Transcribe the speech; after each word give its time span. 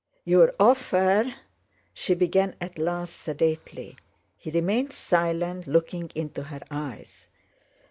"Your 0.25 0.55
offer..." 0.59 1.31
she 1.93 2.15
began 2.15 2.55
at 2.59 2.79
last 2.79 3.13
sedately. 3.15 3.97
He 4.35 4.49
remained 4.49 4.93
silent, 4.93 5.67
looking 5.67 6.09
into 6.15 6.41
her 6.41 6.61
eyes. 6.71 7.27